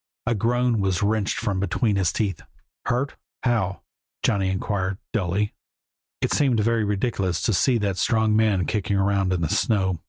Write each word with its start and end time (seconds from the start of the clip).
A 0.25 0.33
groan 0.33 0.79
was 0.81 1.03
wrenched 1.03 1.37
from 1.37 1.59
between 1.59 1.95
his 1.95 2.11
teeth. 2.11 2.41
"Hurt? 2.87 3.17
How?" 3.43 3.83
Johnny 4.23 4.49
inquired, 4.49 4.97
dully. 5.13 5.53
It 6.21 6.31
seemed 6.33 6.59
very 6.59 6.83
ridiculous 6.83 7.39
to 7.43 7.53
see 7.53 7.77
that 7.77 7.97
strong 7.97 8.35
man 8.35 8.65
kicking 8.65 8.97
around 8.97 9.31
in 9.31 9.41
the 9.41 9.47
snow. 9.49 9.99